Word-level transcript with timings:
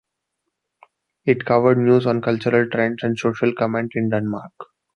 It 1.27 1.45
covered 1.45 1.77
news 1.77 2.07
on 2.07 2.21
cultural 2.23 2.67
trends 2.71 3.03
and 3.03 3.15
social 3.19 3.53
comment 3.53 3.91
in 3.93 4.09
Denmark. 4.09 4.51